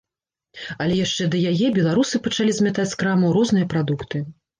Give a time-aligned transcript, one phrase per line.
[0.85, 4.23] Але яшчэ да яе беларусы пачалі змятаць з крамаў розныя прадукты.